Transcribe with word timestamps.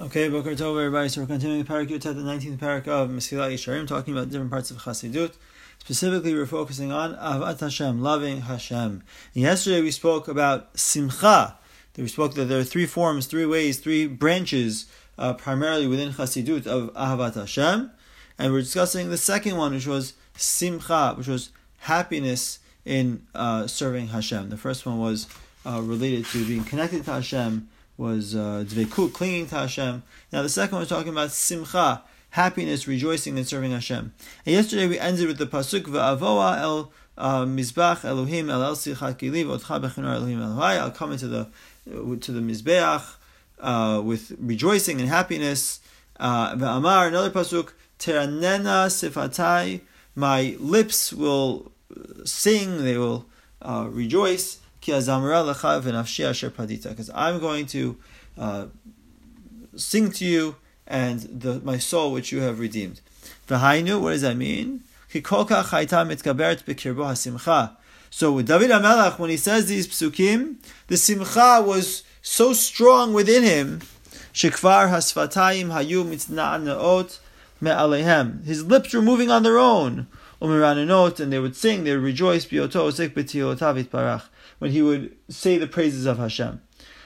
Okay, 0.00 0.30
Boker 0.30 0.52
Tov, 0.52 0.78
everybody. 0.78 1.10
So 1.10 1.20
we're 1.20 1.26
continuing 1.26 1.62
the 1.62 1.70
Parak 1.70 1.88
Yutet, 1.88 2.14
the 2.14 2.22
19th 2.22 2.56
parak 2.56 2.88
of 2.88 3.10
Mesilat 3.10 3.52
Yesharim, 3.52 3.86
talking 3.86 4.14
about 4.14 4.30
different 4.30 4.50
parts 4.50 4.70
of 4.70 4.78
Chassidut. 4.78 5.34
Specifically, 5.80 6.32
we're 6.32 6.46
focusing 6.46 6.90
on 6.90 7.14
Ahavat 7.16 7.60
Hashem, 7.60 8.00
loving 8.00 8.40
Hashem. 8.40 9.02
And 9.34 9.42
yesterday 9.42 9.82
we 9.82 9.90
spoke 9.90 10.28
about 10.28 10.78
Simcha. 10.78 11.58
We 11.94 12.08
spoke 12.08 12.32
that 12.36 12.46
there 12.46 12.58
are 12.58 12.64
three 12.64 12.86
forms, 12.86 13.26
three 13.26 13.44
ways, 13.44 13.80
three 13.80 14.06
branches, 14.06 14.86
uh, 15.18 15.34
primarily 15.34 15.86
within 15.86 16.12
Chassidut 16.12 16.66
of 16.66 16.94
Ahavat 16.94 17.34
Hashem. 17.34 17.90
And 18.38 18.52
we're 18.54 18.62
discussing 18.62 19.10
the 19.10 19.18
second 19.18 19.58
one, 19.58 19.74
which 19.74 19.86
was 19.86 20.14
Simcha, 20.34 21.12
which 21.18 21.28
was 21.28 21.50
happiness 21.80 22.60
in 22.86 23.26
uh, 23.34 23.66
serving 23.66 24.08
Hashem. 24.08 24.48
The 24.48 24.56
first 24.56 24.86
one 24.86 24.98
was 24.98 25.26
uh, 25.66 25.82
related 25.82 26.24
to 26.28 26.46
being 26.46 26.64
connected 26.64 27.04
to 27.04 27.12
Hashem 27.12 27.68
was 27.96 28.34
uh, 28.34 28.64
clinging 29.12 29.46
to 29.48 29.54
Hashem. 29.54 30.02
Now 30.32 30.42
the 30.42 30.48
second 30.48 30.76
one 30.76 30.82
is 30.82 30.88
talking 30.88 31.12
about 31.12 31.30
simcha, 31.30 32.02
happiness, 32.30 32.88
rejoicing 32.88 33.36
and 33.36 33.46
serving 33.46 33.72
Hashem. 33.72 34.12
And 34.46 34.54
yesterday 34.54 34.86
we 34.86 34.98
ended 34.98 35.28
with 35.28 35.38
the 35.38 35.46
pasuk 35.46 35.82
va'avoa 35.82 36.58
el 36.60 36.92
uh, 37.18 37.44
mizbach 37.44 38.04
Elohim 38.04 38.50
el 38.50 38.62
el 38.62 38.74
sichat 38.74 39.18
kiliv 39.18 39.46
otcha 39.46 39.98
Elohim 39.98 40.40
Elohai. 40.40 40.78
I'll 40.78 40.90
come 40.90 41.12
into 41.12 41.28
the 41.28 41.48
to 41.84 42.32
the 42.32 42.40
mizbeach 42.40 43.16
uh, 43.60 44.00
with 44.02 44.32
rejoicing 44.38 45.00
and 45.00 45.08
happiness. 45.08 45.80
Uh, 46.18 46.54
another 46.54 47.30
pasuk 47.30 47.72
teranena 47.98 48.88
sifatai. 48.88 49.82
My 50.14 50.56
lips 50.58 51.12
will 51.12 51.72
sing; 52.24 52.84
they 52.84 52.96
will 52.98 53.26
uh, 53.60 53.88
rejoice 53.90 54.61
because 54.84 55.08
I'm 55.08 55.22
going 57.40 57.66
to 57.66 57.96
uh, 58.36 58.66
sing 59.76 60.10
to 60.12 60.24
you 60.24 60.56
and 60.86 61.20
the, 61.20 61.60
my 61.60 61.78
soul 61.78 62.12
which 62.12 62.32
you 62.32 62.40
have 62.40 62.58
redeemed. 62.58 63.00
V'hainu, 63.48 64.00
what 64.00 64.10
does 64.10 64.22
that 64.22 64.36
mean? 64.36 64.82
So 65.14 65.20
with 68.32 68.46
David 68.46 68.70
HaMelech, 68.70 69.18
when 69.18 69.30
he 69.30 69.36
says 69.36 69.66
these 69.66 69.86
psukim, 69.86 70.56
the 70.86 70.96
simcha 70.96 71.62
was 71.62 72.02
so 72.22 72.52
strong 72.52 73.12
within 73.12 73.42
him, 73.42 73.80
shekvar 74.32 74.88
hasfatayim 74.88 75.68
hayu 75.68 76.04
mitzna'anaot 76.04 77.18
me'alehem. 77.60 78.44
His 78.44 78.64
lips 78.64 78.94
were 78.94 79.02
moving 79.02 79.30
on 79.30 79.42
their 79.42 79.58
own. 79.58 80.06
And 80.42 81.32
they 81.32 81.38
would 81.38 81.54
sing, 81.54 81.84
they 81.84 81.94
would 81.94 82.02
rejoice, 82.02 82.50
when 84.58 84.70
he 84.70 84.82
would 84.82 85.16
say 85.28 85.56
the 85.58 85.66
praises 85.66 86.04
of 86.06 86.18
Hashem. 86.18 86.60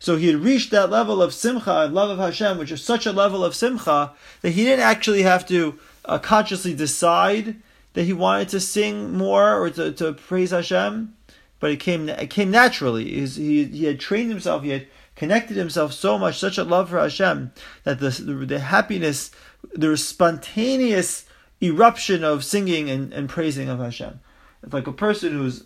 So 0.00 0.16
he 0.16 0.28
had 0.28 0.36
reached 0.36 0.70
that 0.70 0.90
level 0.90 1.22
of 1.22 1.34
simcha 1.34 1.82
and 1.82 1.94
love 1.94 2.10
of 2.10 2.18
Hashem, 2.18 2.58
which 2.58 2.72
is 2.72 2.82
such 2.82 3.06
a 3.06 3.12
level 3.12 3.44
of 3.44 3.54
simcha 3.54 4.12
that 4.40 4.50
he 4.50 4.64
didn't 4.64 4.84
actually 4.84 5.22
have 5.22 5.46
to 5.48 5.78
uh, 6.06 6.18
consciously 6.18 6.74
decide 6.74 7.56
that 7.92 8.04
he 8.04 8.12
wanted 8.12 8.48
to 8.48 8.60
sing 8.60 9.12
more 9.16 9.60
or 9.60 9.70
to, 9.70 9.92
to 9.92 10.12
praise 10.14 10.50
Hashem, 10.50 11.14
but 11.60 11.70
it 11.70 11.76
came 11.76 12.08
it 12.08 12.30
came 12.30 12.50
naturally. 12.50 13.26
He, 13.26 13.64
he 13.64 13.84
had 13.84 14.00
trained 14.00 14.30
himself, 14.30 14.62
he 14.62 14.70
had 14.70 14.86
connected 15.14 15.56
himself 15.56 15.92
so 15.92 16.18
much, 16.18 16.38
such 16.38 16.56
a 16.56 16.64
love 16.64 16.88
for 16.88 16.98
Hashem 16.98 17.52
that 17.84 18.00
the 18.00 18.10
the, 18.10 18.34
the 18.46 18.58
happiness, 18.60 19.30
the 19.74 19.96
spontaneous 19.96 21.26
eruption 21.62 22.24
of 22.24 22.44
singing 22.44 22.88
and, 22.90 23.12
and 23.12 23.28
praising 23.28 23.68
of 23.68 23.78
Hashem. 23.78 24.20
It's 24.62 24.72
like 24.72 24.86
a 24.86 24.92
person 24.92 25.32
who's 25.32 25.64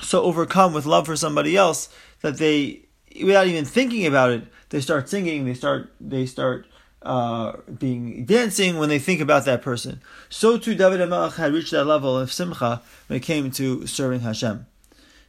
so 0.00 0.22
overcome 0.22 0.72
with 0.74 0.86
love 0.86 1.06
for 1.06 1.16
somebody 1.16 1.56
else 1.56 1.88
that 2.20 2.38
they, 2.38 2.86
without 3.22 3.46
even 3.46 3.64
thinking 3.64 4.06
about 4.06 4.30
it, 4.30 4.44
they 4.70 4.80
start 4.80 5.08
singing. 5.08 5.44
They 5.44 5.54
start 5.54 5.92
they 6.00 6.26
start 6.26 6.66
uh, 7.02 7.58
being 7.78 8.24
dancing 8.24 8.78
when 8.78 8.88
they 8.88 8.98
think 8.98 9.20
about 9.20 9.44
that 9.44 9.62
person. 9.62 10.00
So 10.28 10.58
too, 10.58 10.74
David 10.74 11.00
HaMelech 11.00 11.36
had 11.36 11.52
reached 11.52 11.70
that 11.72 11.84
level 11.84 12.18
of 12.18 12.32
simcha 12.32 12.82
when 13.06 13.18
it 13.18 13.22
came 13.22 13.50
to 13.52 13.86
serving 13.86 14.20
Hashem. 14.20 14.66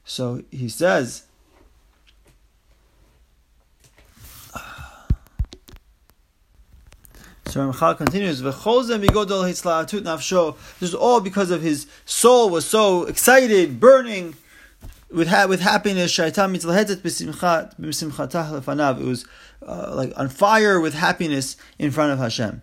So 0.03 0.44
he 0.52 0.70
says. 0.70 1.24
So 7.56 7.62
Ramchal 7.62 7.96
continues, 7.96 8.42
This 8.42 8.56
is 10.90 10.94
all 10.94 11.22
because 11.22 11.52
of 11.52 11.62
his 11.62 11.88
soul 12.04 12.50
was 12.50 12.66
so 12.66 13.06
excited, 13.06 13.80
burning 13.80 14.36
with 15.10 15.30
ha- 15.30 15.46
with 15.48 15.62
happiness. 15.62 16.20
It 16.20 16.36
was 19.06 19.26
uh, 19.66 19.96
like 19.96 20.12
on 20.18 20.28
fire 20.28 20.82
with 20.82 20.96
happiness 20.96 21.56
in 21.80 21.92
front 21.92 22.12
of 22.12 22.20
Hashem. 22.20 22.62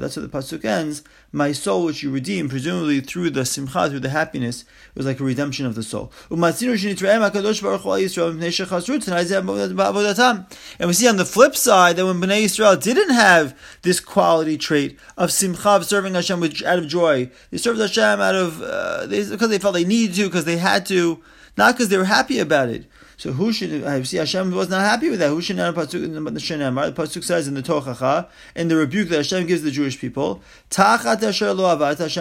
That's 0.00 0.16
what 0.16 0.22
the 0.22 0.28
pasuk 0.28 0.64
ends. 0.64 1.02
My 1.32 1.52
soul, 1.52 1.84
which 1.84 2.02
you 2.02 2.10
redeem, 2.10 2.48
presumably 2.48 3.00
through 3.00 3.30
the 3.30 3.44
simcha, 3.44 3.88
through 3.88 4.00
the 4.00 4.08
happiness, 4.08 4.62
it 4.62 4.96
was 4.96 5.06
like 5.06 5.20
a 5.20 5.24
redemption 5.24 5.66
of 5.66 5.76
the 5.76 5.82
soul. 5.82 6.12
And 6.28 6.40
we 6.40 6.52
see 10.92 11.08
on 11.08 11.16
the 11.16 11.24
flip 11.24 11.56
side 11.56 11.96
that 11.96 12.06
when 12.06 12.20
Bnei 12.20 12.44
Yisrael 12.44 12.82
didn't 12.82 13.10
have 13.10 13.56
this 13.82 14.00
quality 14.00 14.58
trait 14.58 14.98
of 15.16 15.30
simcha, 15.30 15.70
of 15.70 15.86
serving 15.86 16.14
Hashem 16.14 16.40
with, 16.40 16.64
out 16.64 16.78
of 16.78 16.88
joy, 16.88 17.30
they 17.50 17.58
served 17.58 17.80
Hashem 17.80 18.20
out 18.20 18.34
of 18.34 18.60
uh, 18.62 19.06
because 19.06 19.48
they 19.48 19.58
felt 19.58 19.74
they 19.74 19.84
needed 19.84 20.16
to, 20.16 20.24
because 20.24 20.44
they 20.44 20.56
had 20.56 20.84
to, 20.86 21.22
not 21.56 21.74
because 21.74 21.88
they 21.88 21.98
were 21.98 22.04
happy 22.04 22.40
about 22.40 22.68
it. 22.68 22.86
So 23.20 23.32
who 23.32 23.52
should 23.52 23.84
I 23.84 24.02
see 24.02 24.16
Hashem 24.16 24.50
was 24.50 24.70
not 24.70 24.80
happy 24.80 25.10
with 25.10 25.18
that? 25.18 25.28
Who 25.28 25.42
should 25.42 25.56
not 25.56 25.74
pasuk 25.74 26.02
in 26.02 26.14
the? 26.14 26.20
The 26.22 26.40
pasuk 26.40 27.22
says 27.22 27.46
in 27.46 27.52
the 27.52 27.60
Tochacha 27.62 28.28
in 28.56 28.68
the 28.68 28.76
rebuke 28.76 29.10
that 29.10 29.16
Hashem 29.18 29.46
gives 29.46 29.60
the 29.60 29.70
Jewish 29.70 30.00
people, 30.00 30.40
Tachat 30.70 31.20
Hashem 31.20 31.58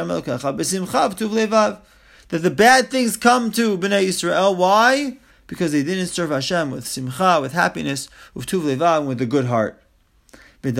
v'tuv. 0.09 1.79
That 2.27 2.39
the 2.39 2.51
bad 2.51 2.91
things 2.91 3.15
come 3.15 3.49
to 3.53 3.77
Bnei 3.77 4.01
Israel. 4.01 4.53
Why? 4.53 5.17
Because 5.47 5.71
they 5.71 5.83
didn't 5.83 6.07
serve 6.07 6.31
Hashem 6.31 6.69
with 6.69 6.85
simcha, 6.85 7.39
with 7.41 7.53
happiness, 7.53 8.09
with 8.33 8.47
tuv 8.47 8.63
levav, 8.63 9.05
with 9.07 9.21
a 9.21 9.25
good 9.25 9.45
heart. 9.45 9.81
And 10.61 10.75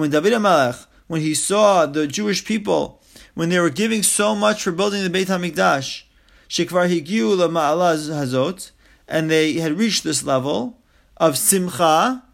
when 0.00 0.10
David 0.10 0.32
HaMelech, 0.34 0.86
when 1.06 1.22
he 1.22 1.34
saw 1.34 1.86
the 1.86 2.06
Jewish 2.06 2.44
people 2.44 3.00
when 3.34 3.48
they 3.48 3.58
were 3.58 3.70
giving 3.70 4.02
so 4.02 4.34
much 4.34 4.62
for 4.62 4.72
building 4.72 5.02
the 5.02 5.10
Beit 5.10 5.28
HaMikdash, 5.28 6.04
Shekvar 6.48 6.88
Higiu 6.88 7.36
Ma'ala 7.36 7.96
Hazot, 8.10 8.70
and 9.08 9.30
they 9.30 9.54
had 9.54 9.78
reached 9.78 10.04
this 10.04 10.24
level 10.24 10.78
of 11.16 11.36
Simcha. 11.36 12.24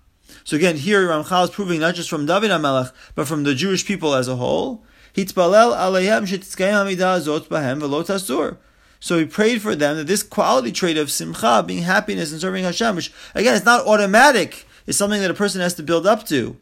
So 0.45 0.57
again, 0.57 0.77
here 0.77 1.09
Ramchal 1.09 1.45
is 1.45 1.51
proving 1.51 1.81
not 1.81 1.95
just 1.95 2.11
from 2.11 2.27
David 2.27 2.51
HaMelech, 2.51 2.93
but 3.15 3.27
from 3.27 3.45
the 3.45 3.55
Jewish 3.55 3.87
people 3.87 4.15
as 4.15 4.29
a 4.29 4.37
whole. 4.37 4.85
Hitpalel 5.15 5.75
Aleihem 5.77 6.23
Hamidah 6.23 7.19
Hazot 7.19 7.49
Bahem 7.49 7.81
Velot 7.81 8.07
Asur. 8.07 8.59
So 9.01 9.19
he 9.19 9.25
prayed 9.25 9.63
for 9.63 9.75
them 9.75 9.97
that 9.97 10.07
this 10.07 10.23
quality 10.23 10.73
trait 10.73 10.99
of 10.99 11.11
simcha, 11.11 11.65
being 11.67 11.83
happiness 11.83 12.33
and 12.33 12.41
serving 12.41 12.65
Hashem, 12.65 12.97
which 12.97 13.13
again, 13.35 13.57
it's 13.57 13.65
not 13.65 13.87
automatic, 13.87 14.67
it's 14.87 14.99
something 14.99 15.23
that 15.23 15.31
a 15.31 15.35
person 15.35 15.63
has 15.63 15.75
to 15.75 15.83
build 15.83 16.07
up 16.07 16.27
to. 16.27 16.59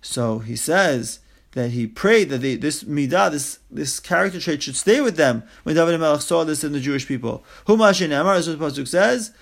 So 0.00 0.38
he 0.38 0.56
says 0.56 1.20
that 1.56 1.70
he 1.70 1.86
prayed 1.86 2.28
that 2.28 2.42
they, 2.42 2.54
this 2.54 2.84
midah, 2.84 3.30
this 3.30 3.60
this 3.70 3.98
character 3.98 4.38
trait, 4.38 4.62
should 4.62 4.76
stay 4.76 5.00
with 5.00 5.16
them. 5.16 5.42
When 5.62 5.74
David 5.74 5.98
Melech 5.98 6.20
saw 6.20 6.44
this 6.44 6.62
in 6.62 6.72
the 6.72 6.80
Jewish 6.80 7.08
people, 7.08 7.46
Humashin 7.66 8.12
Amar, 8.12 8.34
as 8.34 8.44
the 8.44 8.56
pasuk 8.56 8.86
says, 8.86 9.32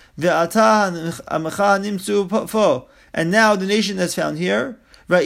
And 3.13 3.31
now 3.31 3.55
the 3.57 3.65
nation 3.65 3.97
that's 3.97 4.15
found 4.15 4.37
here, 4.37 4.79
I 5.09 5.25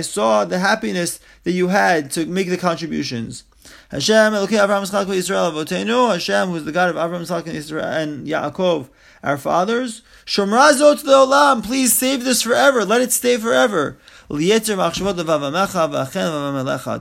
saw 0.00 0.44
the 0.44 0.58
happiness 0.58 1.20
that 1.44 1.52
you 1.52 1.68
had 1.68 2.10
to 2.10 2.26
make 2.26 2.48
the 2.48 2.58
contributions. 2.58 3.44
Hashem, 3.92 4.32
Elokei 4.32 4.58
Avraham 4.58 4.82
Yitzchak 4.82 5.06
Yisrael 5.06 5.52
Avotenu, 5.52 6.10
Hashem, 6.12 6.48
who 6.48 6.56
is 6.56 6.64
the 6.64 6.72
God 6.72 6.90
of 6.90 6.96
Avraham 6.96 7.20
Yitzchak 7.20 7.46
and 7.46 7.56
Israel 7.56 7.84
and 7.84 8.26
Yaakov, 8.26 8.88
our 9.22 9.38
fathers. 9.38 10.02
Shomrazot 10.26 11.04
Olam, 11.04 11.62
please 11.62 11.92
save 11.92 12.24
this 12.24 12.42
forever. 12.42 12.84
Let 12.84 13.02
it 13.02 13.12
stay 13.12 13.36
forever 13.36 13.98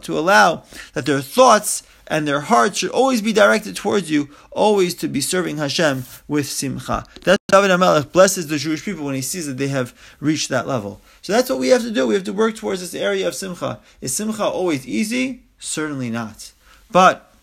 to 0.01 0.19
allow 0.19 0.63
that 0.94 1.06
their 1.06 1.22
thoughts 1.22 1.83
and 2.07 2.28
their 2.28 2.42
hearts 2.42 2.78
should 2.80 2.89
always 2.89 3.22
be 3.22 3.31
directed 3.31 3.75
towards 3.75 4.12
you, 4.12 4.30
always 4.51 4.94
to 4.95 5.07
be 5.07 5.22
serving 5.22 5.56
Hashem 5.56 6.04
with 6.28 6.45
simcha. 6.45 7.06
That's 7.24 7.38
David 7.48 7.72
HaMelech 7.72 8.12
blesses 8.12 8.48
the 8.48 8.57
Jewish 8.57 8.83
people 8.83 9.06
when 9.06 9.16
he 9.16 9.22
sees 9.22 9.48
that 9.48 9.57
they 9.57 9.69
have 9.69 9.98
reached 10.19 10.50
that 10.50 10.68
level. 10.68 11.00
So 11.22 11.31
that's 11.31 11.50
what 11.50 11.60
we 11.60 11.69
have 11.69 11.83
to 11.83 11.92
do. 11.92 12.07
We 12.07 12.16
have 12.16 12.25
to 12.25 12.33
work 12.33 12.57
towards 12.57 12.81
this 12.81 12.94
area 12.94 13.28
of 13.28 13.36
simcha. 13.36 13.80
Is 14.01 14.13
simcha 14.13 14.44
always 14.44 14.86
easy? 14.86 15.44
Certainly 15.57 16.10
not. 16.10 16.51
But 16.92 17.33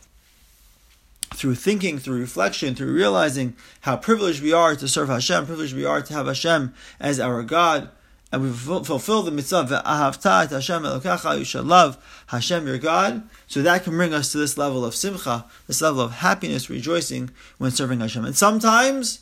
through 1.35 1.55
thinking, 1.55 1.99
through 1.99 2.20
reflection, 2.20 2.75
through 2.75 2.93
realizing 2.93 3.55
how 3.82 3.96
privileged 3.96 4.43
we 4.43 4.52
are 4.52 4.76
to 4.76 4.88
serve 4.88 5.08
Hashem, 5.08 5.46
privileged 5.46 5.75
we 5.75 5.85
are 5.87 6.02
to 6.02 6.12
have 6.12 6.26
Hashem 6.26 6.75
as 7.00 7.20
our 7.20 7.43
God, 7.43 7.88
and 8.30 8.42
we 8.42 8.50
fulfill 8.52 9.22
the 9.22 9.30
mitzvah 9.30 9.64
ve'ahavta 9.64 10.50
Hashem 10.50 10.82
elokecha, 10.82 11.38
you 11.38 11.44
shall 11.44 11.62
love 11.62 11.96
Hashem 12.26 12.66
your 12.66 12.78
God. 12.78 13.22
So 13.46 13.62
that 13.62 13.84
can 13.84 13.96
bring 13.96 14.12
us 14.12 14.32
to 14.32 14.38
this 14.38 14.58
level 14.58 14.84
of 14.84 14.94
simcha, 14.94 15.46
this 15.66 15.80
level 15.80 16.02
of 16.02 16.12
happiness, 16.12 16.69
rejoicing 16.69 17.30
when 17.56 17.70
serving 17.70 18.00
Hashem. 18.00 18.26
And 18.26 18.36
sometimes, 18.36 19.20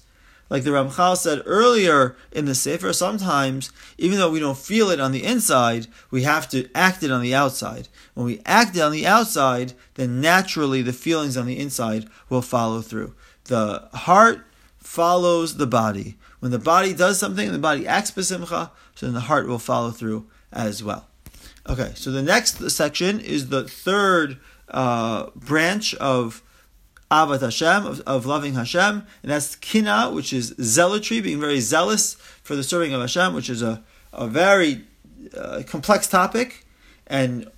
like 0.51 0.65
the 0.65 0.71
Ramchal 0.71 1.17
said 1.17 1.43
earlier 1.47 2.17
in 2.33 2.47
the 2.47 2.55
Sefer, 2.55 2.93
sometimes, 2.93 3.71
even 3.97 4.19
though 4.19 4.31
we 4.31 4.41
don't 4.41 4.59
feel 4.59 4.91
it 4.91 5.01
on 5.01 5.13
the 5.13 5.25
inside, 5.25 5.87
we 6.11 6.23
have 6.23 6.49
to 6.51 6.69
act 6.75 7.05
it 7.05 7.13
on 7.13 7.23
the 7.23 7.35
outside. 7.35 7.89
When 8.15 8.27
we 8.27 8.43
act 8.45 8.77
it 8.77 8.81
on 8.81 8.93
the 8.93 9.07
outside, 9.07 9.75
then 9.95 10.21
naturally 10.21 10.83
the 10.83 10.93
feelings 10.93 11.37
on 11.37 11.47
the 11.47 11.59
inside 11.59 12.09
will 12.29 12.43
follow 12.43 12.81
through. 12.81 13.15
The 13.45 13.89
heart 13.93 14.47
follows 14.87 15.57
the 15.57 15.67
body. 15.67 16.17
When 16.39 16.53
the 16.53 16.59
body 16.59 16.95
does 16.95 17.19
something, 17.19 17.51
the 17.51 17.59
body 17.59 17.87
acts 17.87 18.13
besimcha, 18.13 18.71
so 18.95 19.07
then 19.07 19.15
the 19.15 19.21
heart 19.21 19.49
will 19.49 19.59
follow 19.59 19.91
through 19.91 20.27
as 20.53 20.83
well. 20.83 21.09
Okay, 21.69 21.93
so 21.97 22.13
the 22.13 22.23
next 22.23 22.71
section 22.71 23.19
is 23.19 23.49
the 23.49 23.65
third 23.65 24.39
uh, 24.69 25.31
branch 25.35 25.95
of 25.97 26.43
Ahavat 27.11 27.41
Hashem, 27.41 27.87
of, 27.87 28.01
of, 28.01 28.27
loving 28.27 28.55
Hashem, 28.55 29.05
and 29.23 29.31
that's 29.31 29.57
kina, 29.57 30.11
which 30.11 30.33
is 30.33 30.55
zealotry, 30.61 31.21
being 31.21 31.41
very 31.41 31.61
zealous 31.61 32.15
for 32.43 32.55
the 32.55 32.63
serving 32.63 32.93
of 32.93 33.01
Hashem, 33.01 33.35
which 33.35 33.51
is 33.51 33.63
a, 33.63 33.83
a 34.13 34.29
very 34.29 34.85
uh, 35.37 35.63
complex 35.67 36.07
topic. 36.07 36.65
And 37.09 37.51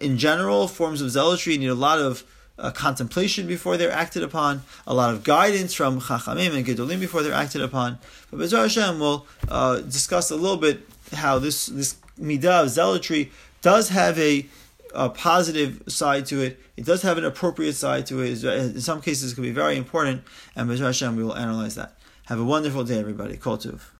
in 0.00 0.18
general, 0.18 0.68
forms 0.68 1.00
of 1.00 1.10
zealotry 1.10 1.56
need 1.56 1.68
a 1.68 1.74
lot 1.74 1.98
of 1.98 2.24
uh, 2.58 2.70
contemplation 2.70 3.46
before 3.46 3.76
they're 3.76 3.92
acted 3.92 4.22
upon, 4.22 4.62
a 4.86 4.94
lot 4.94 5.12
of 5.12 5.24
guidance 5.24 5.74
from 5.74 6.00
Chachamim 6.00 6.54
and 6.56 6.66
Gedolim 6.66 7.00
before 7.00 7.22
they're 7.22 7.32
acted 7.32 7.62
upon. 7.62 7.98
But 8.30 8.40
Bezar 8.40 8.62
Hashem 8.62 8.98
will 8.98 9.26
uh, 9.48 9.80
discuss 9.80 10.30
a 10.30 10.36
little 10.36 10.56
bit 10.56 10.80
how 11.14 11.38
this 11.38 11.66
this 11.66 11.96
midah 12.20 12.64
of 12.64 12.70
zealotry 12.70 13.30
does 13.62 13.88
have 13.88 14.18
a, 14.18 14.46
a, 14.94 15.08
positive 15.08 15.82
side 15.88 16.26
to 16.26 16.40
it. 16.42 16.60
It 16.76 16.84
does 16.84 17.02
have 17.02 17.18
an 17.18 17.24
appropriate 17.24 17.74
side 17.74 18.06
to 18.06 18.20
it. 18.20 18.44
In 18.44 18.80
some 18.80 19.00
cases, 19.00 19.32
it 19.32 19.34
can 19.34 19.44
be 19.44 19.50
very 19.50 19.76
important, 19.76 20.22
and 20.54 20.68
Bezar 20.68 20.86
Hashem 20.86 21.16
we 21.16 21.24
will 21.24 21.36
analyze 21.36 21.74
that. 21.76 21.94
Have 22.26 22.38
a 22.38 22.44
wonderful 22.44 22.84
day, 22.84 22.98
everybody. 22.98 23.36
Kol 23.36 23.58
tuv. 23.58 23.80